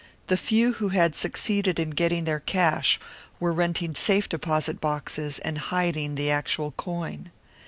The 0.29 0.35
few 0.35 0.73
who 0.73 0.89
had 0.89 1.13
succeeded 1.13 1.77
in 1.79 1.91
getting 1.91 2.23
their 2.23 2.39
cash 2.39 2.99
were 3.39 3.53
renting 3.53 3.93
safe 3.93 4.27
deposit 4.27 4.81
boxes 4.81 5.37
and 5.37 5.59
hiding 5.59 6.15
the 6.15 6.31
actual 6.31 6.71
coin. 6.71 7.29